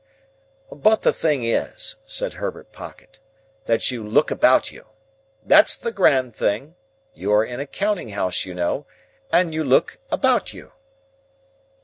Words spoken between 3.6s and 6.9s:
"that you look about you. That's the grand thing.